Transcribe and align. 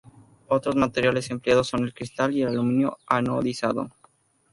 Otros 0.47 0.75
materiales 0.75 1.29
empleados 1.29 1.67
son 1.67 1.83
el 1.83 1.93
cristal 1.93 2.35
y 2.35 2.41
el 2.41 2.47
aluminio 2.47 2.97
anodizado. 3.05 3.91